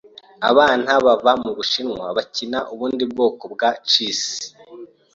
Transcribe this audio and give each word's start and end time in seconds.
Abantu 0.49 0.91
bava 1.05 1.31
mubushinwa 1.43 2.05
bakina 2.17 2.59
ubundi 2.73 3.03
bwoko 3.11 3.43
bwa 3.53 3.69
chess. 3.89 4.21